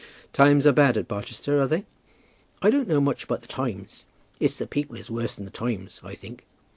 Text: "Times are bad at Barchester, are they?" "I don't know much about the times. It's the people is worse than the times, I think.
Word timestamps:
"Times 0.33 0.65
are 0.65 0.71
bad 0.71 0.97
at 0.97 1.07
Barchester, 1.07 1.61
are 1.61 1.67
they?" 1.67 1.85
"I 2.59 2.71
don't 2.71 2.87
know 2.87 2.99
much 2.99 3.25
about 3.25 3.41
the 3.41 3.47
times. 3.47 4.07
It's 4.39 4.57
the 4.57 4.65
people 4.65 4.95
is 4.95 5.11
worse 5.11 5.35
than 5.35 5.45
the 5.45 5.51
times, 5.51 6.01
I 6.03 6.15
think. 6.15 6.43